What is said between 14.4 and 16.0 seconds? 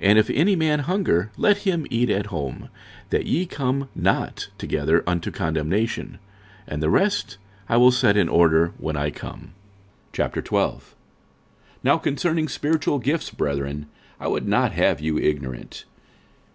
not have you ignorant.